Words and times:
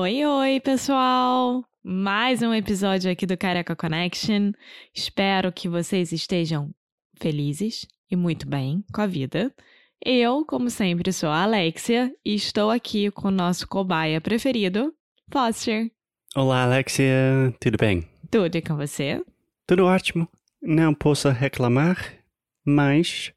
Oi, 0.00 0.24
oi, 0.24 0.60
pessoal! 0.60 1.64
Mais 1.82 2.40
um 2.40 2.54
episódio 2.54 3.10
aqui 3.10 3.26
do 3.26 3.36
Careca 3.36 3.74
Connection. 3.74 4.52
Espero 4.94 5.52
que 5.52 5.68
vocês 5.68 6.12
estejam 6.12 6.72
felizes 7.20 7.84
e 8.08 8.14
muito 8.14 8.48
bem 8.48 8.84
com 8.94 9.00
a 9.00 9.08
vida. 9.08 9.52
Eu, 10.00 10.46
como 10.46 10.70
sempre, 10.70 11.12
sou 11.12 11.30
a 11.30 11.42
Alexia 11.42 12.14
e 12.24 12.36
estou 12.36 12.70
aqui 12.70 13.10
com 13.10 13.26
o 13.26 13.32
nosso 13.32 13.66
cobaia 13.66 14.20
preferido, 14.20 14.94
Foster. 15.32 15.90
Olá, 16.36 16.62
Alexia. 16.62 17.52
Tudo 17.60 17.76
bem? 17.76 18.08
Tudo 18.30 18.54
e 18.54 18.62
com 18.62 18.76
você? 18.76 19.20
Tudo 19.66 19.84
ótimo. 19.84 20.28
Não 20.62 20.94
posso 20.94 21.28
reclamar, 21.30 22.22
mas 22.64 23.32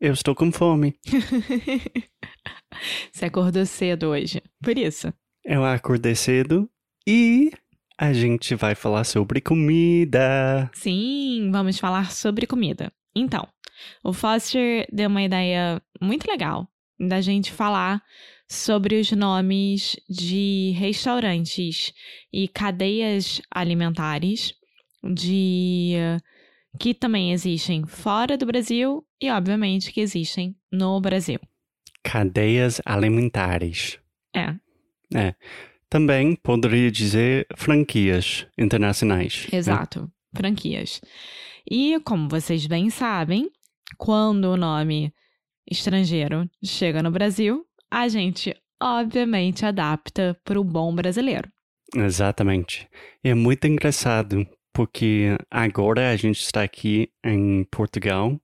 eu 0.00 0.12
estou 0.12 0.32
com 0.32 0.52
fome. 0.52 0.96
você 3.12 3.24
acordou 3.24 3.66
cedo 3.66 4.10
hoje, 4.10 4.40
por 4.62 4.78
isso. 4.78 5.12
Eu 5.44 5.64
acordei 5.64 6.14
cedo 6.14 6.68
e 7.06 7.52
a 7.98 8.12
gente 8.12 8.54
vai 8.54 8.74
falar 8.74 9.04
sobre 9.04 9.40
comida. 9.40 10.70
Sim, 10.72 11.50
vamos 11.52 11.78
falar 11.78 12.10
sobre 12.10 12.46
comida. 12.46 12.90
Então, 13.14 13.46
o 14.02 14.12
Foster 14.12 14.86
deu 14.90 15.08
uma 15.08 15.22
ideia 15.22 15.82
muito 16.00 16.26
legal 16.26 16.66
da 16.98 17.20
gente 17.20 17.52
falar 17.52 18.02
sobre 18.48 18.98
os 18.98 19.10
nomes 19.12 19.96
de 20.08 20.72
restaurantes 20.76 21.92
e 22.32 22.48
cadeias 22.48 23.42
alimentares 23.50 24.54
de 25.02 25.94
que 26.78 26.94
também 26.94 27.32
existem 27.32 27.86
fora 27.86 28.36
do 28.38 28.46
Brasil 28.46 29.06
e 29.20 29.30
obviamente 29.30 29.92
que 29.92 30.00
existem 30.00 30.56
no 30.72 31.00
Brasil. 31.00 31.38
Cadeias 32.02 32.80
alimentares. 32.84 33.98
É. 34.34 34.54
É. 35.14 35.34
Também 35.88 36.34
poderia 36.34 36.90
dizer 36.90 37.46
franquias 37.56 38.46
internacionais. 38.58 39.46
né? 39.50 39.58
Exato, 39.58 40.02
né? 40.02 40.08
franquias. 40.34 41.00
E 41.70 41.98
como 42.00 42.28
vocês 42.28 42.66
bem 42.66 42.90
sabem, 42.90 43.50
quando 43.96 44.46
o 44.46 44.56
nome 44.56 45.12
estrangeiro 45.70 46.48
chega 46.62 47.02
no 47.02 47.10
Brasil, 47.10 47.64
a 47.90 48.08
gente 48.08 48.54
obviamente 48.82 49.64
adapta 49.64 50.38
para 50.44 50.60
o 50.60 50.64
bom 50.64 50.94
brasileiro. 50.94 51.48
Exatamente. 51.94 52.88
É 53.22 53.34
muito 53.34 53.66
engraçado 53.66 54.46
porque 54.72 55.36
agora 55.50 56.10
a 56.10 56.16
gente 56.16 56.40
está 56.40 56.64
aqui 56.64 57.08
em 57.24 57.64
Portugal 57.70 58.38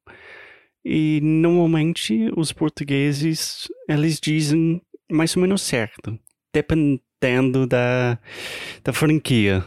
e 0.84 1.20
normalmente 1.22 2.30
os 2.36 2.53
portugueses 2.53 3.69
eles 3.88 4.20
dizem 4.20 4.80
mais 5.10 5.36
ou 5.36 5.42
menos 5.42 5.62
certo, 5.62 6.16
dependendo 6.52 7.66
da, 7.66 8.18
da 8.84 8.92
franquia. 8.92 9.64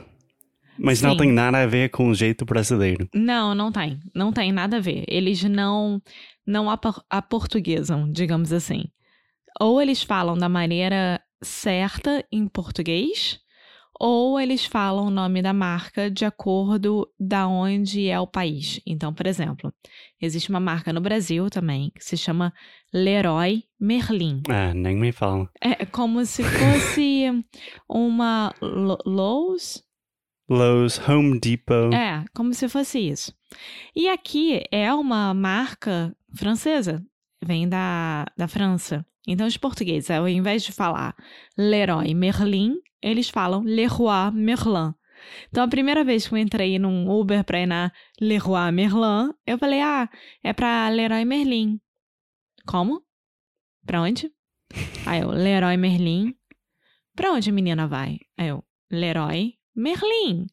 Mas 0.77 0.99
Sim. 0.99 1.07
não 1.07 1.17
tem 1.17 1.31
nada 1.31 1.59
a 1.61 1.67
ver 1.67 1.89
com 1.89 2.09
o 2.09 2.15
jeito 2.15 2.45
brasileiro. 2.45 3.07
Não, 3.13 3.53
não 3.53 3.71
tem. 3.71 3.99
Não 4.13 4.33
tem 4.33 4.51
nada 4.51 4.77
a 4.77 4.79
ver. 4.79 5.03
Eles 5.07 5.43
não 5.43 6.01
não 6.45 6.69
apor- 6.69 7.03
aportuguesam, 7.09 8.11
digamos 8.11 8.51
assim. 8.51 8.85
Ou 9.61 9.81
eles 9.81 10.01
falam 10.01 10.35
da 10.37 10.49
maneira 10.49 11.21
certa 11.43 12.25
em 12.31 12.47
português, 12.47 13.39
ou 14.05 14.37
eles 14.37 14.65
falam 14.65 15.07
o 15.07 15.09
nome 15.09 15.41
da 15.41 15.53
marca 15.53 16.11
de 16.11 16.25
acordo 16.25 17.09
da 17.17 17.47
onde 17.47 18.09
é 18.09 18.19
o 18.19 18.27
país. 18.27 18.81
Então, 18.85 19.13
por 19.13 19.25
exemplo, 19.25 19.73
existe 20.21 20.49
uma 20.49 20.59
marca 20.59 20.91
no 20.91 20.99
Brasil 20.99 21.49
também 21.49 21.89
que 21.95 22.03
se 22.03 22.17
chama 22.17 22.53
Leroy 22.93 23.63
Merlin. 23.79 24.41
Ah, 24.49 24.73
nem 24.73 24.97
me 24.97 25.13
fala. 25.13 25.49
É 25.61 25.85
como 25.85 26.25
se 26.25 26.43
fosse 26.43 27.45
uma 27.89 28.53
Lo- 28.61 28.99
Lowe's, 29.05 29.81
Lowe's, 30.49 30.99
Home 31.07 31.39
Depot. 31.39 31.93
É, 31.93 32.25
como 32.35 32.53
se 32.53 32.67
fosse 32.67 32.99
isso. 32.99 33.33
E 33.95 34.09
aqui 34.09 34.63
é 34.69 34.93
uma 34.93 35.33
marca 35.33 36.13
francesa, 36.35 37.01
vem 37.41 37.69
da, 37.69 38.25
da 38.37 38.49
França. 38.49 39.05
Então, 39.25 39.47
os 39.47 39.55
portugueses, 39.55 40.11
ao 40.11 40.27
invés 40.27 40.63
de 40.63 40.73
falar 40.73 41.15
Leroy 41.57 42.13
Merlin, 42.13 42.75
eles 43.03 43.29
falam 43.29 43.61
Leroy 43.63 44.31
Merlin. 44.33 44.93
Então, 45.49 45.63
a 45.63 45.67
primeira 45.67 46.03
vez 46.03 46.27
que 46.27 46.33
eu 46.33 46.37
entrei 46.37 46.77
num 46.79 47.09
Uber 47.09 47.43
pra 47.43 47.61
ir 47.61 47.65
na 47.65 47.91
Leroy 48.19 48.71
Merlin, 48.71 49.33
eu 49.45 49.57
falei, 49.57 49.81
ah, 49.81 50.09
é 50.43 50.53
pra 50.53 50.89
Leroy 50.89 51.25
Merlin. 51.25 51.79
Como? 52.65 53.01
Pra 53.85 54.01
onde? 54.01 54.31
Aí 55.05 55.21
eu, 55.21 55.29
Leroy 55.29 55.77
Merlin. 55.77 56.33
Pra 57.15 57.31
onde 57.31 57.49
a 57.49 57.53
menina 57.53 57.87
vai? 57.87 58.19
Aí 58.37 58.47
eu, 58.47 58.63
Leroy 58.91 59.53
Merlin. 59.75 60.47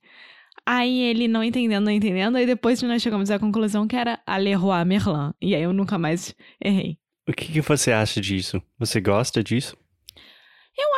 Aí 0.67 1.01
ele 1.01 1.27
não 1.27 1.43
entendendo, 1.43 1.85
não 1.85 1.93
entendendo, 1.93 2.37
aí 2.37 2.47
depois 2.47 2.83
nós 2.83 3.03
chegamos 3.03 3.31
à 3.31 3.39
conclusão 3.39 3.89
que 3.89 3.97
era 3.97 4.21
a 4.27 4.37
Leroy 4.37 4.85
Merlin. 4.85 5.33
E 5.41 5.55
aí 5.55 5.63
eu 5.63 5.73
nunca 5.73 5.99
mais 5.99 6.35
errei. 6.63 6.99
O 7.29 7.33
que, 7.33 7.53
que 7.53 7.61
você 7.61 7.93
acha 7.93 8.21
disso? 8.21 8.63
Você 8.79 9.01
gosta 9.01 9.43
disso? 9.43 9.77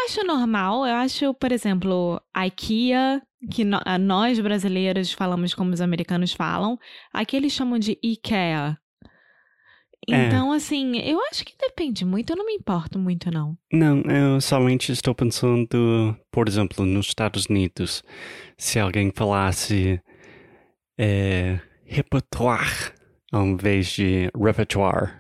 Eu 0.03 0.07
acho 0.07 0.27
normal, 0.27 0.85
eu 0.85 0.95
acho, 0.97 1.35
por 1.35 1.53
exemplo, 1.53 2.21
IKEA, 2.37 3.23
que 3.51 3.65
no- 3.65 3.79
nós 4.01 4.41
brasileiros 4.41 5.13
falamos 5.13 5.55
como 5.55 5.73
os 5.73 5.81
americanos 5.81 6.33
falam, 6.33 6.77
aqui 7.13 7.37
eles 7.37 7.53
chamam 7.53 7.79
de 7.79 7.97
IKEA. 8.03 8.77
É. 10.11 10.27
Então, 10.27 10.51
assim, 10.51 10.99
eu 10.99 11.21
acho 11.31 11.45
que 11.45 11.55
depende 11.57 12.05
muito, 12.05 12.31
eu 12.31 12.37
não 12.37 12.45
me 12.45 12.55
importo 12.55 12.99
muito, 12.99 13.31
não. 13.31 13.57
Não, 13.73 14.01
eu 14.03 14.41
somente 14.41 14.91
estou 14.91 15.15
pensando, 15.15 16.17
por 16.33 16.49
exemplo, 16.49 16.85
nos 16.85 17.07
Estados 17.07 17.47
Unidos, 17.47 18.03
se 18.59 18.81
alguém 18.81 19.13
falasse 19.15 20.01
é, 20.99 21.61
repertoire 21.85 22.93
ao 23.31 23.47
invés 23.47 23.87
de 23.93 24.29
repertoire, 24.37 25.13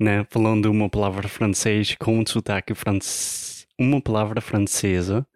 né? 0.00 0.24
Falando 0.30 0.70
uma 0.70 0.88
palavra 0.88 1.26
francês 1.26 1.96
com 1.98 2.24
sotaque 2.24 2.72
francês, 2.74 3.47
uma 3.78 4.00
palavra 4.00 4.40
francesa 4.40 5.26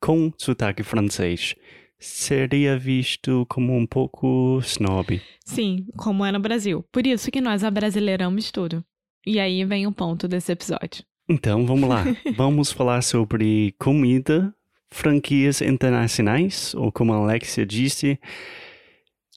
com 0.00 0.32
sotaque 0.38 0.82
francês, 0.82 1.54
seria 1.98 2.78
visto 2.78 3.46
como 3.48 3.76
um 3.76 3.86
pouco 3.86 4.60
snob. 4.62 5.20
Sim, 5.44 5.86
como 5.96 6.24
é 6.24 6.32
no 6.32 6.38
Brasil. 6.40 6.84
Por 6.92 7.06
isso 7.06 7.30
que 7.30 7.40
nós 7.40 7.64
abrasileiramos 7.64 8.50
tudo. 8.50 8.84
E 9.26 9.40
aí 9.40 9.64
vem 9.64 9.86
o 9.86 9.92
ponto 9.92 10.28
desse 10.28 10.52
episódio. 10.52 11.02
Então, 11.28 11.66
vamos 11.66 11.88
lá. 11.88 12.04
vamos 12.36 12.70
falar 12.70 13.02
sobre 13.02 13.74
comida, 13.78 14.54
franquias 14.90 15.60
internacionais, 15.60 16.74
ou 16.74 16.92
como 16.92 17.12
a 17.12 17.16
Alexia 17.16 17.66
disse, 17.66 18.18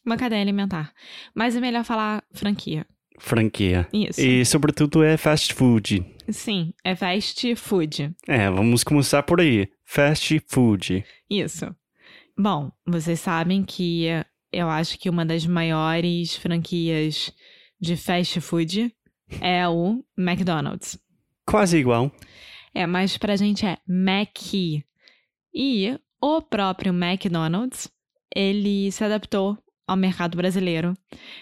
Uma 0.05 0.17
cadeia 0.17 0.41
alimentar. 0.41 0.93
Mas 1.33 1.55
é 1.55 1.59
melhor 1.59 1.83
falar 1.83 2.23
franquia. 2.31 2.85
franquia. 3.17 3.87
Isso. 3.91 4.21
E, 4.21 4.45
sobretudo, 4.45 5.03
é 5.03 5.17
fast 5.17 5.53
food. 5.53 6.05
Sim, 6.31 6.73
é 6.83 6.95
fast 6.95 7.55
food. 7.55 8.15
É, 8.27 8.49
vamos 8.49 8.83
começar 8.83 9.23
por 9.23 9.41
aí. 9.41 9.67
Fast 9.85 10.39
food. 10.47 11.03
Isso. 11.29 11.75
Bom, 12.37 12.71
vocês 12.85 13.19
sabem 13.19 13.63
que 13.63 14.05
eu 14.51 14.69
acho 14.69 14.97
que 14.97 15.09
uma 15.09 15.25
das 15.25 15.45
maiores 15.45 16.35
franquias 16.35 17.33
de 17.79 17.95
fast 17.95 18.39
food 18.41 18.93
é 19.41 19.67
o 19.67 20.03
McDonald's. 20.17 20.97
Quase 21.45 21.77
igual. 21.77 22.11
É, 22.73 22.85
mas 22.85 23.17
pra 23.17 23.35
gente 23.35 23.65
é 23.65 23.77
Mac. 23.87 24.37
E 25.53 25.99
o 26.21 26.41
próprio 26.41 26.93
McDonald's, 26.93 27.89
ele 28.35 28.91
se 28.91 29.03
adaptou 29.03 29.57
ao 29.87 29.97
mercado 29.97 30.37
brasileiro. 30.37 30.93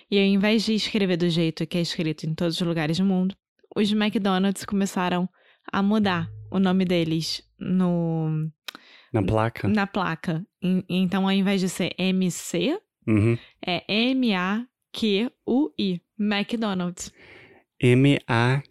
E 0.10 0.18
ao 0.18 0.26
invés 0.26 0.64
de 0.64 0.74
escrever 0.74 1.18
do 1.18 1.30
jeito 1.30 1.68
que 1.68 1.78
é 1.78 1.82
escrito 1.82 2.26
em 2.26 2.34
todos 2.34 2.60
os 2.60 2.68
lugares 2.68 2.98
do 2.98 3.06
mundo, 3.06 3.36
os 3.78 3.92
McDonald's 3.92 4.66
começaram 4.66 5.30
a 5.72 5.82
mudar 5.84 6.28
o 6.52 6.60
nome 6.60 6.84
deles 6.86 7.42
no, 7.60 8.50
Na 9.14 9.22
placa? 9.24 9.68
na 9.68 9.86
placa. 9.88 10.46
Então, 10.90 11.26
ao 11.26 11.32
invés 11.32 11.62
de 11.62 11.70
ser 11.70 11.94
MC, 11.98 12.80
Uhum. 13.08 13.38
é 13.66 13.84
M-A-Q-U-I. 14.92 16.02
McDonald's. 16.20 17.12
M-A-Q-U-I. 17.80 18.64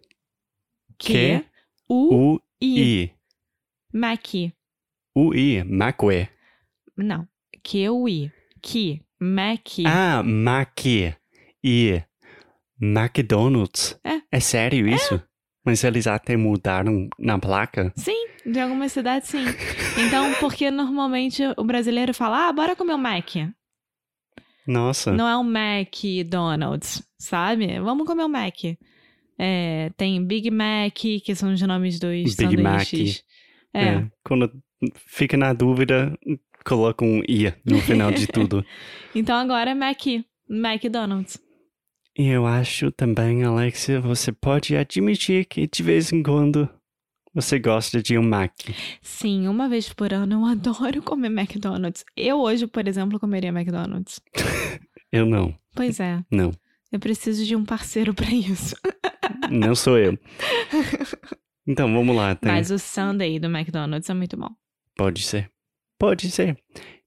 Q-U-I. 0.99 3.11
Mac. 3.93 4.27
U-I. 5.15 5.63
Macue. 5.63 6.29
Não. 6.97 7.27
Q-U-I. 7.63 8.31
Que. 8.61 9.01
Mac. 9.19 9.67
Ah, 9.85 10.21
Mac. 10.23 10.85
I. 11.63 12.03
McDonald's. 12.81 13.99
É. 14.03 14.21
É 14.31 14.39
sério 14.39 14.87
isso? 14.87 15.21
Mas 15.65 15.83
eles 15.83 16.07
até 16.07 16.37
mudaram 16.37 17.09
na 17.19 17.37
placa? 17.37 17.91
Sim, 17.95 18.27
de 18.45 18.59
algumas 18.59 18.91
cidades 18.91 19.27
sim. 19.29 19.43
Então, 19.97 20.33
porque 20.39 20.71
normalmente 20.71 21.43
o 21.57 21.63
brasileiro 21.63 22.13
fala, 22.13 22.47
ah, 22.47 22.53
bora 22.53 22.75
comer 22.75 22.93
o 22.93 22.97
Mac. 22.97 23.35
Nossa. 24.65 25.11
Não 25.11 25.27
é 25.27 25.37
um 25.37 25.57
McDonald's, 25.57 27.03
sabe? 27.17 27.79
Vamos 27.79 28.05
comer 28.05 28.23
o 28.23 28.29
Mac. 28.29 28.55
É, 29.39 29.91
tem 29.97 30.23
Big 30.25 30.49
Mac, 30.49 30.93
que 30.95 31.35
são 31.35 31.53
os 31.53 31.61
nomes 31.61 31.99
dos 31.99 32.35
Big 32.35 32.57
Mac. 32.57 32.85
sanduíches. 32.85 33.23
É. 33.73 34.05
Quando 34.23 34.51
fica 34.95 35.37
na 35.37 35.53
dúvida, 35.53 36.17
coloca 36.65 37.03
um 37.03 37.21
I 37.27 37.53
no 37.65 37.79
final 37.81 38.11
de 38.11 38.27
tudo. 38.31 38.65
Então 39.13 39.35
agora 39.37 39.71
é 39.71 39.75
Mac. 39.75 40.01
McDonald's. 40.49 41.39
E 42.17 42.27
eu 42.27 42.47
acho 42.47 42.91
também, 42.91 43.43
Alexia, 43.43 44.01
você 44.01 44.31
pode 44.31 44.75
admitir 44.75 45.45
que 45.45 45.67
de 45.67 45.83
vez 45.83 46.11
em 46.11 46.23
quando 46.23 46.67
você 47.33 47.59
gosta 47.59 48.01
de 48.01 48.17
um 48.17 48.23
Mac. 48.23 48.51
Sim, 49.01 49.47
uma 49.47 49.69
vez 49.69 49.93
por 49.93 50.11
ano 50.11 50.33
eu 50.41 50.45
adoro 50.49 51.01
comer 51.03 51.27
McDonald's. 51.27 52.03
Eu 52.15 52.39
hoje, 52.39 52.65
por 52.65 52.87
exemplo, 52.87 53.19
comeria 53.19 53.49
McDonald's. 53.49 54.19
Eu 55.11 55.25
não. 55.25 55.57
Pois 55.73 56.01
é, 56.01 56.21
Não. 56.29 56.51
eu 56.91 56.99
preciso 56.99 57.45
de 57.45 57.55
um 57.55 57.63
parceiro 57.63 58.13
pra 58.13 58.29
isso. 58.29 58.75
Não 59.49 59.73
sou 59.73 59.97
eu. 59.97 60.17
Então, 61.65 61.91
vamos 61.93 62.13
lá. 62.13 62.35
Tem... 62.35 62.51
Mas 62.51 62.71
o 62.71 62.77
Sunday 62.77 63.39
do 63.39 63.47
McDonald's 63.47 64.09
é 64.09 64.13
muito 64.13 64.35
bom. 64.35 64.49
Pode 64.97 65.21
ser. 65.23 65.49
Pode 65.97 66.29
ser. 66.29 66.57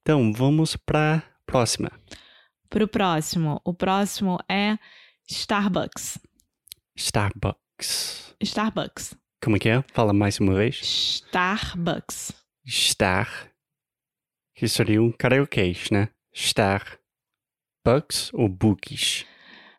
Então, 0.00 0.32
vamos 0.32 0.76
pra 0.76 1.22
próxima. 1.44 1.90
Pro 2.70 2.88
próximo, 2.88 3.60
o 3.64 3.74
próximo 3.74 4.38
é 4.48 4.78
Starbucks. 5.30 6.18
Starbucks. 6.96 8.34
Starbucks. 8.42 9.14
Como 9.40 9.54
é 9.54 9.58
que 9.60 9.68
é? 9.68 9.80
Fala 9.92 10.12
mais 10.12 10.40
uma 10.40 10.54
vez. 10.54 10.80
Starbucks. 10.82 12.32
Star. 12.66 13.48
Que 14.56 14.66
seria 14.66 15.00
um 15.00 15.12
karaokês, 15.12 15.88
né? 15.92 16.08
Star. 16.34 16.98
Bucks 17.86 18.32
ou 18.34 18.48
bookies? 18.48 19.24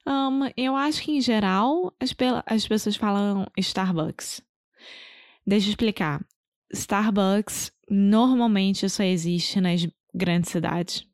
Um, 0.07 0.49
eu 0.55 0.73
acho 0.73 1.03
que, 1.03 1.11
em 1.11 1.21
geral, 1.21 1.93
as, 1.99 2.15
as 2.45 2.65
pessoas 2.65 2.95
falam 2.95 3.45
Starbucks. 3.57 4.41
Deixa 5.45 5.67
eu 5.67 5.71
explicar. 5.71 6.25
Starbucks 6.71 7.73
normalmente 7.89 8.89
só 8.89 9.03
existe 9.03 9.59
nas 9.59 9.85
grandes 10.15 10.49
cidades, 10.49 11.05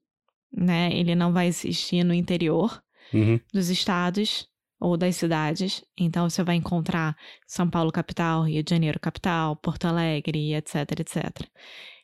né? 0.56 0.94
Ele 0.94 1.16
não 1.16 1.34
vai 1.34 1.48
existir 1.48 2.04
no 2.04 2.14
interior 2.14 2.80
Uhum. 3.14 3.40
dos 3.54 3.70
estados 3.70 4.48
ou 4.80 4.98
das 4.98 5.16
cidades. 5.16 5.84
Então, 5.98 6.30
você 6.30 6.44
vai 6.44 6.56
encontrar 6.56 7.16
São 7.48 7.70
Paulo 7.70 7.92
capital, 7.92 8.44
Rio 8.44 8.64
de 8.64 8.70
Janeiro 8.70 9.00
capital, 9.00 9.56
Porto 9.56 9.86
Alegre, 9.86 10.54
etc, 10.54 11.00
etc. 11.00 11.48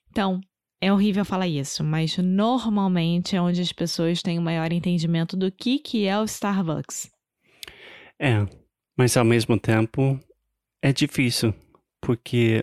Então, 0.09 0.41
é 0.81 0.91
horrível 0.91 1.23
falar 1.23 1.47
isso, 1.47 1.83
mas 1.83 2.17
normalmente 2.17 3.35
é 3.35 3.41
onde 3.41 3.61
as 3.61 3.71
pessoas 3.71 4.21
têm 4.21 4.37
o 4.37 4.41
maior 4.41 4.71
entendimento 4.71 5.37
do 5.37 5.51
que, 5.51 5.79
que 5.79 6.05
é 6.05 6.19
o 6.19 6.25
Starbucks. 6.25 7.09
É, 8.19 8.45
mas 8.97 9.15
ao 9.15 9.23
mesmo 9.23 9.57
tempo 9.57 10.19
é 10.81 10.91
difícil, 10.91 11.53
porque 12.01 12.61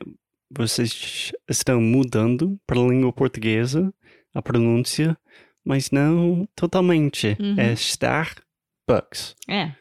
vocês 0.51 1.33
estão 1.49 1.81
mudando 1.81 2.61
para 2.67 2.79
a 2.79 2.87
língua 2.87 3.13
portuguesa 3.13 3.93
a 4.35 4.43
pronúncia, 4.43 5.17
mas 5.65 5.91
não 5.91 6.47
totalmente. 6.55 7.37
Uhum. 7.41 7.55
É 7.59 7.73
Starbucks. 7.73 9.37
É, 9.49 9.73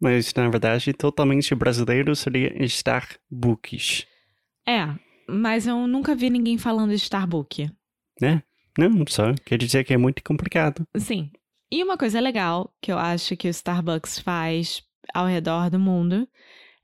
Mas 0.00 0.32
na 0.34 0.48
verdade, 0.48 0.92
totalmente 0.92 1.54
brasileiro 1.54 2.14
seria 2.14 2.52
Starbookies, 2.64 4.06
é, 4.66 4.86
mas 5.28 5.66
eu 5.66 5.86
nunca 5.86 6.14
vi 6.14 6.28
ninguém 6.30 6.58
falando 6.58 6.90
de 6.90 6.96
Starbucks. 6.96 7.70
né? 8.20 8.42
Não, 8.78 9.04
só 9.08 9.34
quer 9.44 9.58
dizer 9.58 9.82
que 9.84 9.92
é 9.92 9.96
muito 9.96 10.22
complicado. 10.22 10.86
Sim. 10.96 11.30
E 11.70 11.82
uma 11.82 11.98
coisa 11.98 12.20
legal 12.20 12.72
que 12.80 12.92
eu 12.92 12.98
acho 12.98 13.36
que 13.36 13.48
o 13.48 13.50
Starbucks 13.50 14.20
faz 14.20 14.82
ao 15.12 15.26
redor 15.26 15.68
do 15.68 15.78
mundo 15.80 16.28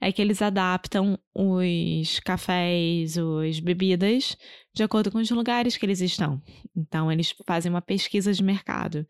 é 0.05 0.13
que 0.13 0.21
eles 0.21 0.43
adaptam 0.43 1.19
os 1.35 2.21
cafés, 2.21 3.17
as 3.17 3.59
bebidas, 3.59 4.37
de 4.75 4.83
acordo 4.83 5.11
com 5.11 5.17
os 5.17 5.31
lugares 5.31 5.79
que 5.79 5.87
eles 5.87 6.03
estão. 6.03 6.43
Então, 6.77 7.11
eles 7.11 7.35
fazem 7.47 7.71
uma 7.71 7.81
pesquisa 7.81 8.31
de 8.31 8.43
mercado. 8.43 9.07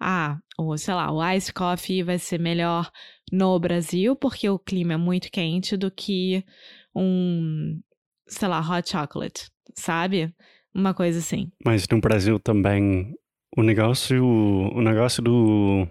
Ah, 0.00 0.36
ou 0.58 0.76
sei 0.76 0.92
lá, 0.92 1.12
o 1.12 1.24
ice 1.30 1.52
coffee 1.52 2.02
vai 2.02 2.18
ser 2.18 2.40
melhor 2.40 2.90
no 3.30 3.56
Brasil 3.60 4.16
porque 4.16 4.48
o 4.48 4.58
clima 4.58 4.94
é 4.94 4.96
muito 4.96 5.30
quente 5.30 5.76
do 5.76 5.88
que 5.88 6.44
um, 6.92 7.80
sei 8.26 8.48
lá, 8.48 8.58
hot 8.58 8.90
chocolate, 8.90 9.48
sabe? 9.76 10.34
Uma 10.74 10.92
coisa 10.92 11.20
assim. 11.20 11.52
Mas 11.64 11.86
no 11.86 12.00
Brasil 12.00 12.40
também 12.40 13.14
o 13.56 13.62
negócio, 13.62 14.20
o 14.24 14.82
negócio 14.82 15.22
do 15.22 15.86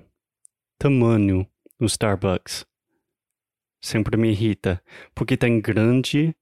tamanho 0.78 1.48
do 1.80 1.86
Starbucks 1.86 2.66
sempre 3.84 4.16
me 4.18 4.30
irrita, 4.32 4.82
porque 5.14 5.36
tem 5.36 5.60
grande 5.60 6.34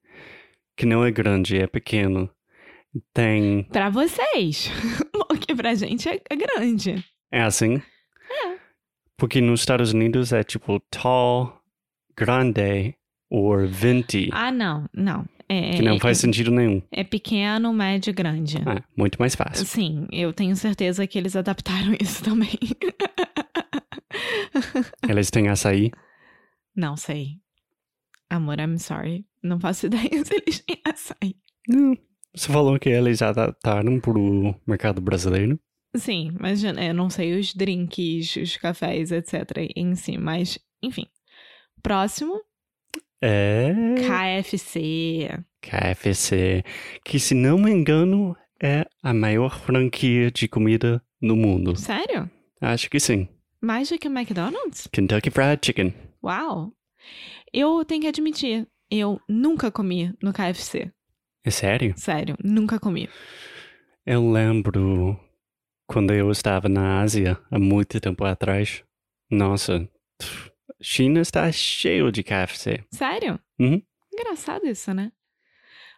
que 0.78 0.86
não 0.86 1.04
é 1.04 1.12
grande, 1.12 1.58
é 1.58 1.66
pequeno. 1.68 2.30
Tem 3.14 3.64
Pra 3.72 3.90
vocês. 3.90 4.70
Porque 5.28 5.56
pra 5.56 5.74
gente 5.76 6.10
é 6.10 6.20
é 6.30 6.36
grande. 6.36 7.04
é 7.32 7.42
assim? 7.42 7.82
Porque 9.18 9.40
nos 9.40 9.62
Estados 9.62 9.94
Unidos 9.94 10.34
é 10.34 10.44
tipo 10.44 10.78
tall, 10.90 11.62
grande 12.18 12.94
ou 13.30 13.66
venti, 13.66 14.30
Ah, 14.34 14.52
não, 14.52 14.90
não. 14.94 15.26
É, 15.48 15.72
que 15.72 15.82
não 15.82 15.96
é- 15.96 16.00
faz 16.00 16.18
sentido 16.18 16.52
nenhum. 16.52 16.82
é 16.92 17.04
pequeno, 17.04 17.72
médio, 17.74 18.14
grande. 18.14 18.58
Ah, 18.66 18.84
muito 18.98 19.18
mais 19.20 19.36
fácil. 19.36 19.66
Sim, 19.66 20.08
eu 20.12 20.34
tenho 20.34 20.56
certeza 20.58 21.08
que 21.08 21.18
eles 21.18 21.36
adaptaram 21.36 21.96
isso 22.00 22.24
também. 22.24 22.58
Eles 25.08 25.30
têm 25.32 25.48
açaí. 25.48 25.92
Não 26.76 26.96
sei. 26.98 27.38
Amor, 28.30 28.60
I'm 28.60 28.78
sorry. 28.78 29.26
Não 29.44 29.60
faço 29.60 29.86
ideia 29.88 30.24
se 30.26 30.34
eles 30.36 30.60
têm 30.60 30.80
açaí. 30.86 31.36
Não. 31.68 31.98
Você 32.34 32.52
falou 32.52 32.80
que 32.80 32.88
eles 32.90 33.22
adaptaram 33.22 34.00
pro 34.00 34.56
mercado 34.66 35.02
brasileiro. 35.02 35.60
Sim, 35.98 36.32
mas 36.40 36.64
eu 36.64 36.94
não 36.94 37.10
sei 37.10 37.38
os 37.38 37.54
drinks, 37.54 38.38
os 38.38 38.56
cafés, 38.56 39.12
etc. 39.12 39.44
em 39.76 39.94
si, 39.96 40.18
mas 40.18 40.58
enfim. 40.82 41.06
Próximo, 41.84 42.40
É. 43.22 43.74
KFC. 43.98 45.38
KFC, 45.62 46.64
que 47.04 47.20
se 47.20 47.36
não 47.36 47.58
me 47.60 47.70
engano 47.72 48.36
é 48.64 48.86
a 49.04 49.14
maior 49.14 49.60
franquia 49.60 50.32
de 50.32 50.48
comida 50.48 51.04
no 51.22 51.36
mundo. 51.36 51.76
Sério? 51.76 52.30
Acho 52.62 52.90
que 52.90 53.00
sim. 53.00 53.28
Mais 53.60 53.90
do 53.90 53.98
que 54.00 54.08
o 54.08 54.12
McDonald's? 54.18 54.88
Kentucky 54.92 55.30
Fried 55.30 55.60
Chicken. 55.66 55.94
Uau! 56.24 56.72
Eu 57.52 57.84
tenho 57.84 58.02
que 58.02 58.08
admitir, 58.08 58.68
eu 58.90 59.20
nunca 59.28 59.72
comi 59.72 60.14
no 60.22 60.32
KFC. 60.32 60.92
É 61.44 61.50
sério? 61.50 61.94
Sério, 61.98 62.36
nunca 62.44 62.80
comi. 62.80 63.10
Eu 64.06 64.32
lembro 64.32 65.20
quando 65.88 66.14
eu 66.14 66.32
estava 66.32 66.70
na 66.70 67.02
Ásia 67.02 67.40
há 67.50 67.58
muito 67.58 68.00
tempo 68.00 68.24
atrás. 68.24 68.84
Nossa, 69.30 69.90
China 70.82 71.22
está 71.22 71.52
cheio 71.52 72.12
de 72.12 72.24
KFC. 72.24 72.84
Sério? 72.92 73.40
Uhum. 73.60 73.82
Engraçado 74.14 74.66
isso, 74.68 74.94
né? 74.94 75.12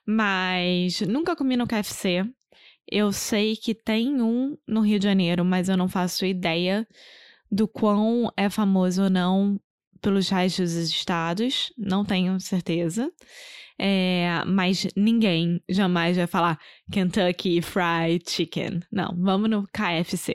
Mas 0.05 1.01
nunca 1.01 1.35
comi 1.35 1.57
no 1.57 1.67
KFC. 1.67 2.25
Eu 2.89 3.11
sei 3.11 3.55
que 3.55 3.73
tem 3.73 4.21
um 4.21 4.57
no 4.67 4.81
Rio 4.81 4.99
de 4.99 5.05
Janeiro, 5.05 5.43
mas 5.43 5.69
eu 5.69 5.77
não 5.77 5.87
faço 5.87 6.25
ideia 6.25 6.87
do 7.51 7.67
quão 7.67 8.31
é 8.35 8.49
famoso 8.49 9.03
ou 9.03 9.09
não 9.09 9.59
pelos 10.03 10.29
restos 10.29 10.75
dos 10.75 10.89
estados. 10.89 11.73
Não 11.77 12.05
tenho 12.05 12.39
certeza. 12.39 13.11
É, 13.79 14.43
mas 14.45 14.87
ninguém 14.95 15.59
jamais 15.67 16.15
vai 16.15 16.27
falar 16.27 16.59
Kentucky 16.91 17.61
Fried 17.61 18.29
Chicken. 18.29 18.81
Não, 18.91 19.15
vamos 19.17 19.49
no 19.49 19.67
KFC. 19.67 20.33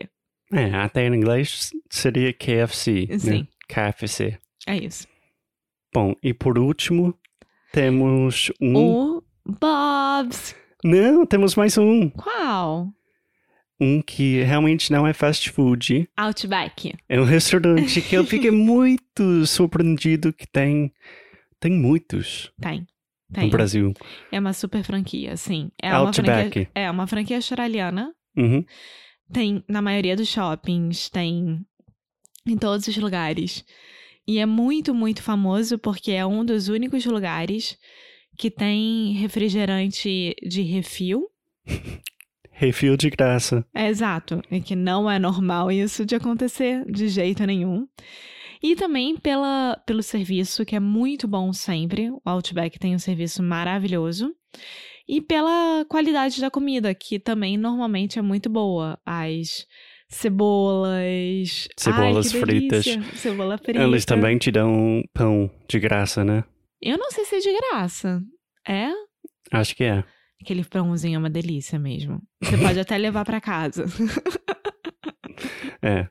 É, 0.53 0.75
até 0.75 1.07
em 1.07 1.15
inglês 1.15 1.71
seria 1.89 2.33
KFC, 2.33 3.07
né? 3.09 3.19
Sim. 3.19 3.49
KFC. 3.69 4.39
É 4.67 4.77
isso. 4.77 5.07
Bom, 5.95 6.15
e 6.23 6.35
por 6.35 6.59
último, 6.59 7.17
temos 7.73 8.51
um... 8.61 8.77
O 8.77 9.23
Bob's. 9.47 10.55
Não, 10.83 11.27
temos 11.27 11.55
mais 11.55 11.77
um. 11.79 12.09
Qual? 12.11 12.89
Um 13.81 14.03
que 14.03 14.43
realmente 14.43 14.91
não 14.91 15.07
é 15.07 15.13
fast 15.13 15.51
food. 15.51 16.09
Outback. 16.17 16.95
É 17.09 17.21
um 17.21 17.25
restaurante 17.25 18.01
que 18.03 18.15
eu 18.17 18.25
fiquei 18.25 18.51
muito 18.53 19.47
surpreendido 19.47 20.33
que 20.33 20.47
tem... 20.47 20.93
Tem 21.61 21.73
muitos 21.73 22.53
Tem. 22.61 22.87
no 23.29 23.35
Tem. 23.35 23.51
Brasil. 23.51 23.93
É 24.31 24.39
uma 24.39 24.53
super 24.53 24.85
franquia, 24.85 25.37
sim. 25.37 25.71
É 25.83 25.91
uma 25.99 26.13
franquia, 26.13 26.35
Outback. 26.45 26.69
é 26.75 26.91
uma 26.91 27.07
franquia 27.07 27.37
australiana. 27.37 28.15
Uhum. 28.37 28.65
Tem 29.33 29.63
na 29.69 29.83
maioria 29.83 30.15
dos 30.15 30.29
shoppings, 30.29 31.11
tem 31.11 31.61
em 32.47 32.57
todos 32.57 32.87
os 32.87 32.97
lugares. 32.97 33.65
E 34.27 34.39
é 34.39 34.47
muito, 34.47 34.95
muito 34.95 35.23
famoso 35.23 35.79
porque 35.79 36.13
é 36.13 36.25
um 36.25 36.45
dos 36.45 36.69
únicos 36.69 37.05
lugares 37.07 37.77
que 38.37 38.51
tem 38.51 39.13
refrigerante 39.15 40.35
de 40.43 40.63
refil. 40.63 41.27
Refil 42.59 42.97
de 42.97 43.09
graça. 43.09 43.65
É 43.73 43.87
exato. 43.87 44.43
É 44.51 44.59
que 44.59 44.75
não 44.75 45.09
é 45.09 45.17
normal 45.17 45.71
isso 45.71 46.05
de 46.05 46.17
acontecer 46.17 46.85
de 46.91 47.07
jeito 47.07 47.47
nenhum. 47.47 47.87
E 48.61 48.75
também 48.75 49.17
pela, 49.17 49.81
pelo 49.87 50.03
serviço, 50.03 50.65
que 50.67 50.75
é 50.75 50.81
muito 50.81 51.29
bom 51.29 51.53
sempre. 51.53 52.11
O 52.11 52.21
Outback 52.25 52.77
tem 52.77 52.97
um 52.97 52.99
serviço 52.99 53.45
maravilhoso. 53.45 54.35
E 55.07 55.21
pela 55.21 55.85
qualidade 55.89 56.41
da 56.41 56.51
comida, 56.51 56.93
que 56.97 57.21
também 57.21 57.57
normalmente 57.57 58.19
é 58.19 58.23
muito 58.23 58.51
boa. 58.51 58.99
As 59.07 59.65
cebolas. 60.09 61.69
Cebolas 61.77 62.35
Ai, 62.35 62.41
fritas. 62.41 62.87
Cebola 63.15 63.57
frita. 63.57 63.81
Eles 63.81 64.05
também 64.05 64.37
te 64.37 64.51
dão 64.51 65.01
pão 65.15 65.49
de 65.69 65.79
graça, 65.79 66.25
né? 66.25 66.43
Eu 66.83 66.99
não 66.99 67.13
sei 67.13 67.25
se 67.25 67.37
é 67.37 67.39
de 67.39 67.57
graça. 67.57 68.21
É? 68.67 68.91
Acho 69.53 69.77
que 69.77 69.85
é. 69.85 70.03
Aquele 70.41 70.65
pãozinho 70.65 71.17
é 71.17 71.19
uma 71.19 71.31
delícia 71.31 71.79
mesmo. 71.79 72.23
Você 72.43 72.57
pode 72.57 72.79
até 72.79 72.97
levar 72.97 73.25
pra 73.25 73.41
casa. 73.41 73.85
É. 75.83 76.09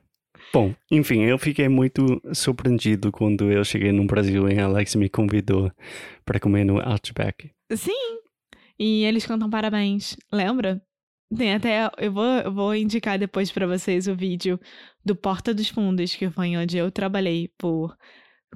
Bom, 0.52 0.74
enfim, 0.90 1.24
eu 1.24 1.38
fiquei 1.38 1.68
muito 1.68 2.20
surpreendido 2.32 3.12
quando 3.12 3.52
eu 3.52 3.62
cheguei 3.64 3.92
no 3.92 4.06
Brasil 4.06 4.48
e 4.48 4.58
a 4.58 4.64
Alex 4.64 4.94
me 4.94 5.08
convidou 5.08 5.70
para 6.24 6.40
comer 6.40 6.64
no 6.64 6.80
Outback. 6.80 7.50
Sim. 7.74 8.18
E 8.78 9.04
eles 9.04 9.26
cantam 9.26 9.50
parabéns. 9.50 10.16
Lembra? 10.32 10.80
Tem 11.36 11.54
até. 11.54 11.90
Eu 11.98 12.12
vou, 12.12 12.24
eu 12.24 12.52
vou 12.52 12.74
indicar 12.74 13.18
depois 13.18 13.52
pra 13.52 13.66
vocês 13.66 14.06
o 14.06 14.16
vídeo 14.16 14.58
do 15.04 15.14
Porta 15.14 15.52
dos 15.52 15.68
Fundos, 15.68 16.14
que 16.14 16.30
foi 16.30 16.56
onde 16.56 16.78
eu 16.78 16.90
trabalhei 16.90 17.50
por 17.58 17.94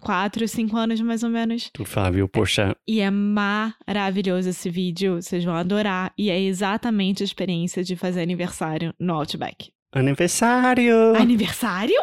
quatro, 0.01 0.47
cinco 0.49 0.77
anos 0.77 1.01
mais 1.01 1.23
ou 1.23 1.31
menos. 1.31 1.71
Do 1.75 1.85
Fábio 1.85 2.29
Porchat. 2.29 2.77
E 2.87 3.01
é 3.01 3.11
maravilhoso 3.11 4.49
esse 4.49 4.69
vídeo. 4.71 5.21
Vocês 5.21 5.45
vão 5.45 5.55
adorar. 5.55 6.13
E 6.17 6.31
é 6.31 6.41
exatamente 6.41 7.23
a 7.23 7.27
experiência 7.27 7.83
de 7.85 7.97
fazer 7.97 8.23
aniversário 8.23 8.95
no 8.99 9.15
Outback. 9.15 9.73
Aniversário! 9.93 11.15
Aniversário? 11.17 11.95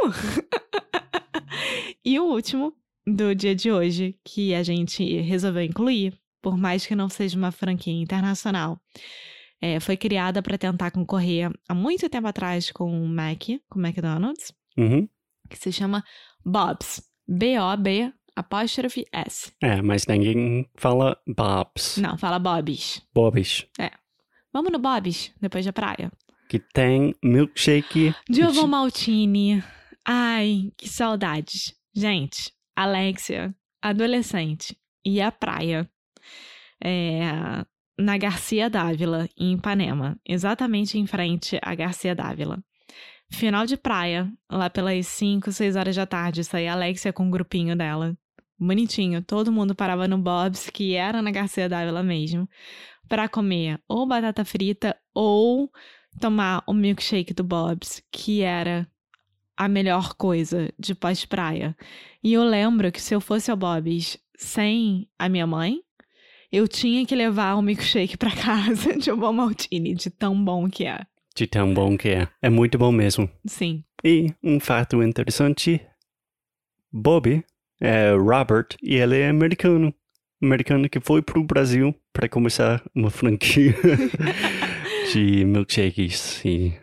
e 2.05 2.19
o 2.19 2.23
último 2.25 2.73
do 3.05 3.33
dia 3.33 3.55
de 3.55 3.71
hoje, 3.71 4.15
que 4.23 4.53
a 4.53 4.61
gente 4.63 5.03
resolveu 5.21 5.63
incluir, 5.63 6.13
por 6.41 6.57
mais 6.57 6.85
que 6.85 6.95
não 6.95 7.09
seja 7.09 7.37
uma 7.37 7.51
franquia 7.51 7.93
internacional, 7.93 8.79
é, 9.61 9.79
foi 9.79 9.97
criada 9.97 10.41
para 10.41 10.57
tentar 10.57 10.91
concorrer 10.91 11.51
há 11.67 11.73
muito 11.73 12.07
tempo 12.09 12.27
atrás 12.27 12.71
com 12.71 12.89
o 13.03 13.07
Mac, 13.07 13.43
com 13.69 13.79
o 13.79 13.85
McDonald's, 13.85 14.53
Uhum. 14.77 15.09
que 15.49 15.57
se 15.57 15.71
chama 15.71 16.03
Bob's. 16.45 17.01
B-O-B 17.29 18.11
apóstrofe 18.35 19.05
S. 19.11 19.51
É, 19.61 19.81
mas 19.81 20.07
ninguém 20.07 20.67
fala 20.75 21.17
Bob's. 21.27 21.97
Não, 21.97 22.17
fala 22.17 22.39
Bob's. 22.39 23.01
Bob's. 23.13 23.67
Vamos 24.51 24.71
no 24.71 24.79
Bob's, 24.79 25.31
depois 25.39 25.63
da 25.65 25.71
praia. 25.71 26.11
Que 26.47 26.57
tem 26.59 27.13
milkshake. 27.23 28.15
Diogo 28.27 28.67
Maltini. 28.67 29.63
Ai, 30.03 30.71
que 30.75 30.89
saudades. 30.89 31.75
Gente, 31.93 32.51
Alexia, 32.75 33.53
adolescente, 33.81 34.75
e 35.05 35.21
a 35.21 35.31
praia. 35.31 35.87
É, 36.83 37.19
na 37.99 38.17
Garcia 38.17 38.69
Dávila, 38.69 39.29
em 39.37 39.53
Ipanema. 39.53 40.17
Exatamente 40.25 40.97
em 40.97 41.05
frente 41.05 41.59
à 41.61 41.75
Garcia 41.75 42.15
Dávila. 42.15 42.63
Final 43.31 43.65
de 43.65 43.77
praia, 43.77 44.31
lá 44.49 44.69
pelas 44.69 45.07
5, 45.07 45.51
6 45.51 45.75
horas 45.75 45.95
da 45.95 46.05
tarde, 46.05 46.43
saía 46.43 46.71
a 46.71 46.75
Alexia 46.75 47.13
com 47.13 47.27
o 47.27 47.31
grupinho 47.31 47.75
dela. 47.75 48.17
Bonitinho, 48.57 49.21
todo 49.21 49.51
mundo 49.51 49.73
parava 49.73 50.07
no 50.07 50.17
Bob's, 50.17 50.69
que 50.69 50.95
era 50.95 51.21
na 51.21 51.31
Garcia 51.31 51.69
Dávila 51.69 52.03
mesmo, 52.03 52.49
para 53.07 53.29
comer 53.29 53.79
ou 53.87 54.05
batata 54.05 54.43
frita 54.43 54.97
ou 55.13 55.71
tomar 56.19 56.63
o 56.67 56.73
milkshake 56.73 57.33
do 57.33 57.43
Bob's, 57.43 58.03
que 58.11 58.41
era 58.41 58.87
a 59.55 59.67
melhor 59.67 60.13
coisa 60.15 60.73
de 60.77 60.95
pós-praia. 60.95 61.75
E 62.23 62.33
eu 62.33 62.43
lembro 62.43 62.91
que 62.91 63.01
se 63.01 63.13
eu 63.13 63.21
fosse 63.21 63.51
ao 63.51 63.57
Bob's 63.57 64.17
sem 64.37 65.07
a 65.17 65.29
minha 65.29 65.45
mãe, 65.45 65.81
eu 66.51 66.67
tinha 66.67 67.05
que 67.05 67.15
levar 67.15 67.55
o 67.55 67.61
milkshake 67.61 68.17
para 68.17 68.31
casa 68.35 68.97
de 68.97 69.11
um 69.11 69.17
bom 69.17 69.31
maltine, 69.31 69.93
de 69.93 70.09
tão 70.09 70.43
bom 70.43 70.69
que 70.69 70.85
é. 70.85 71.05
De 71.39 71.47
tão 71.47 71.73
bom 71.73 71.97
que 71.97 72.09
é. 72.09 72.27
É 72.41 72.49
muito 72.49 72.77
bom 72.77 72.91
mesmo. 72.91 73.29
Sim. 73.47 73.81
E 74.03 74.33
um 74.43 74.59
fato 74.59 75.01
interessante: 75.01 75.79
Bob 76.91 77.41
é 77.79 78.11
Robert 78.11 78.67
e 78.83 78.95
ele 78.95 79.19
é 79.19 79.29
americano. 79.29 79.93
Americano 80.43 80.89
que 80.89 80.99
foi 80.99 81.21
pro 81.21 81.41
Brasil 81.41 81.95
para 82.11 82.27
começar 82.27 82.83
uma 82.93 83.09
franquia 83.09 83.73
de 85.13 85.45
milkshakes. 85.45 86.43
E 86.43 86.73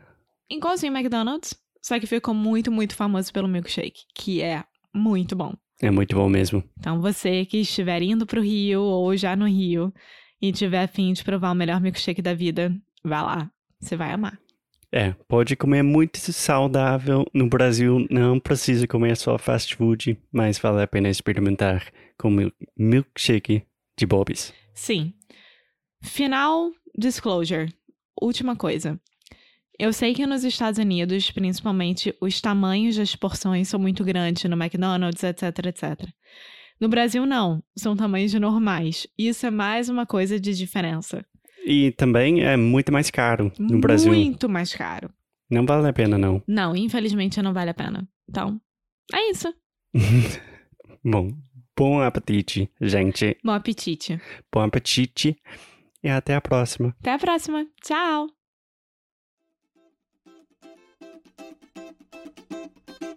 Igualzinho 0.51 0.97
McDonald's, 0.97 1.55
só 1.83 2.01
que 2.01 2.07
ficou 2.07 2.33
muito, 2.33 2.73
muito 2.73 2.97
famoso 2.97 3.31
pelo 3.35 3.49
milkshake, 3.49 4.05
que 4.15 4.41
é 4.41 4.65
muito 4.95 5.37
bom. 5.37 5.53
é 5.83 5.91
muito 5.91 6.17
bom 6.17 6.31
mesmo. 6.31 6.65
Então, 6.79 7.03
você 7.03 7.45
que 7.45 7.59
estiver 7.59 8.01
indo 8.01 8.25
pro 8.25 8.41
Rio 8.41 8.81
ou 8.81 9.15
já 9.19 9.37
no 9.37 9.47
Rio 9.47 9.93
e 10.41 10.51
tiver 10.51 10.85
afim 10.85 11.13
de 11.13 11.23
provar 11.23 11.53
o 11.53 11.55
melhor 11.55 11.79
milkshake 11.79 12.23
da 12.23 12.33
vida, 12.33 12.75
vá 13.05 13.21
lá. 13.21 13.51
Você 13.79 13.95
vai 13.97 14.13
amar. 14.13 14.39
É, 14.97 15.13
pode 15.29 15.55
comer 15.57 15.83
muito 15.83 16.17
saudável. 16.33 17.27
No 17.35 17.49
Brasil 17.51 18.07
não 18.11 18.41
precisa 18.41 18.87
comer 18.87 19.15
só 19.17 19.37
fast 19.37 19.77
food, 19.77 20.19
mas 20.33 20.59
vale 20.59 20.83
a 20.83 20.87
pena 20.87 21.11
experimentar 21.11 21.93
com 22.19 22.31
mil- 22.31 22.53
milkshake 22.75 23.63
de 23.99 24.07
Bob's. 24.07 24.55
Sim. 24.73 25.13
Final 26.03 26.71
disclosure. 26.97 27.71
Última 28.19 28.57
coisa. 28.57 28.99
Eu 29.79 29.93
sei 29.93 30.15
que 30.15 30.27
nos 30.27 30.45
Estados 30.45 30.79
Unidos, 30.79 31.31
principalmente, 31.31 32.15
os 32.19 32.41
tamanhos 32.41 32.97
das 32.97 33.15
porções 33.15 33.69
são 33.69 33.79
muito 33.79 34.03
grandes 34.03 34.45
no 34.45 34.57
McDonald's, 34.57 35.23
etc, 35.23 35.43
etc. 35.67 36.09
No 36.81 36.89
Brasil, 36.89 37.27
não. 37.27 37.63
São 37.77 37.95
tamanhos 37.95 38.33
normais. 38.33 39.07
Isso 39.19 39.45
é 39.45 39.51
mais 39.51 39.91
uma 39.91 40.07
coisa 40.07 40.41
de 40.41 40.55
diferença. 40.55 41.23
E 41.67 41.91
também 41.91 42.45
é 42.45 42.57
muito 42.57 42.93
mais 42.93 43.11
caro 43.11 43.51
no 43.59 43.81
Brasil. 43.81 44.13
Muito 44.13 44.49
mais 44.49 44.73
caro. 44.73 45.11
Não 45.51 45.67
vale 45.67 45.89
a 45.89 45.93
pena, 45.93 46.17
não. 46.17 46.41
Não, 46.47 46.77
infelizmente 46.77 47.43
não 47.43 47.53
vale 47.53 47.71
a 47.71 47.75
pena. 47.75 48.09
Então, 48.29 48.61
é 49.13 49.31
isso. 49.31 49.53
Bom, 51.05 51.31
bom 51.77 52.01
apetite, 52.01 52.69
gente. 52.81 53.37
Bom 53.45 53.53
apetite. 53.53 54.21
Bom 54.53 54.61
apetite 54.61 55.37
e 56.03 56.09
até 56.09 56.35
a 56.35 56.41
próxima. 56.41 56.97
Até 57.01 57.13
a 57.13 57.19
próxima. 57.19 57.65
Tchau! 57.81 58.29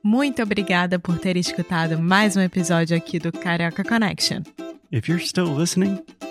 Muito 0.03 0.43
obrigada 0.43 0.99
por 0.99 1.17
ter 1.17 1.35
escutado 1.35 1.97
mais 1.99 2.37
um 2.37 2.41
episódio 2.41 2.95
aqui 2.95 3.17
do 3.17 3.31
Carioca 3.31 3.83
Connection. 3.83 4.43
If 4.91 5.07
you're 5.07 5.23
still 5.23 5.55
listening, 5.55 5.99